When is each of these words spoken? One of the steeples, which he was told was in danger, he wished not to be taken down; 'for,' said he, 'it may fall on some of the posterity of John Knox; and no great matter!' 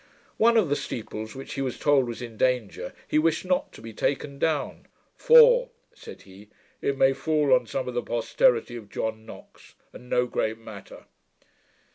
One 0.37 0.57
of 0.57 0.67
the 0.67 0.75
steeples, 0.75 1.35
which 1.35 1.53
he 1.53 1.61
was 1.61 1.77
told 1.77 2.07
was 2.07 2.23
in 2.23 2.35
danger, 2.35 2.91
he 3.07 3.19
wished 3.19 3.45
not 3.45 3.71
to 3.73 3.83
be 3.83 3.93
taken 3.93 4.39
down; 4.39 4.87
'for,' 5.15 5.69
said 5.93 6.23
he, 6.23 6.49
'it 6.81 6.97
may 6.97 7.13
fall 7.13 7.53
on 7.53 7.67
some 7.67 7.87
of 7.87 7.93
the 7.93 8.01
posterity 8.01 8.75
of 8.75 8.89
John 8.89 9.27
Knox; 9.27 9.75
and 9.93 10.09
no 10.09 10.25
great 10.25 10.57
matter!' 10.57 11.05